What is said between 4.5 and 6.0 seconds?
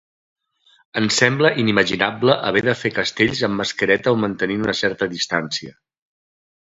una certa distància.